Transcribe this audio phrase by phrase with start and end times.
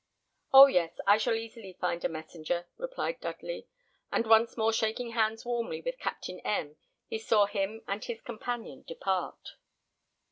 [0.51, 0.65] "Oh!
[0.65, 3.67] yes; I shall easily find a messenger," replied Dudley;
[4.11, 8.81] and once more shaking hands warmly with Captain M, he saw him and his companion
[8.87, 9.57] depart.